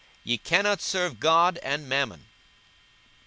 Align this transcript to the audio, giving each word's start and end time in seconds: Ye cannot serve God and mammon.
Ye 0.23 0.39
cannot 0.39 0.81
serve 0.81 1.19
God 1.19 1.59
and 1.61 1.87
mammon. 1.87 2.25